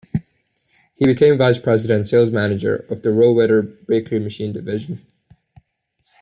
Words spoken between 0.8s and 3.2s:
He became vice-president and sales manager of the